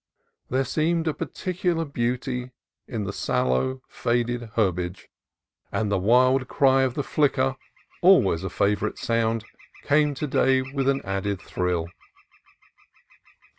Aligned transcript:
There 0.49 0.65
seemed 0.65 1.07
a 1.07 1.13
peculiar 1.13 1.85
beauty 1.85 2.53
in 2.87 3.03
the 3.03 3.13
sal 3.13 3.49
low, 3.49 3.81
faded 3.87 4.49
herbage, 4.55 5.09
and 5.71 5.91
the 5.91 5.99
wild 5.99 6.47
cry 6.47 6.81
of 6.81 6.95
the 6.95 7.03
flicker, 7.03 7.55
al 8.03 8.23
ways 8.23 8.43
a 8.43 8.49
favorite 8.49 8.97
sound, 8.97 9.45
came 9.83 10.15
to 10.15 10.25
day 10.25 10.63
with 10.63 10.89
an 10.89 11.03
added 11.05 11.39
thrill. 11.39 11.87